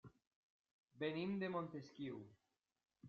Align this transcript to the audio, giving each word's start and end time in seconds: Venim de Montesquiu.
Venim 1.03 1.35
de 1.43 1.51
Montesquiu. 1.57 2.19